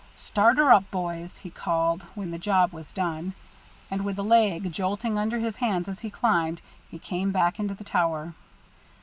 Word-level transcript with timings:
"Start 0.15 0.57
her 0.57 0.71
up, 0.73 0.89
boys," 0.89 1.37
he 1.37 1.51
called, 1.51 2.01
when 2.15 2.31
the 2.31 2.39
job 2.39 2.73
was 2.73 2.91
done, 2.91 3.35
and, 3.91 4.03
with 4.03 4.15
the 4.15 4.23
leg 4.23 4.71
jolting 4.73 5.19
under 5.19 5.37
his 5.37 5.57
hands 5.57 5.87
as 5.87 5.99
he 5.99 6.09
climbed, 6.09 6.59
he 6.89 6.97
came 6.97 7.31
back 7.31 7.59
into 7.59 7.75
the 7.75 7.83
tower. 7.83 8.33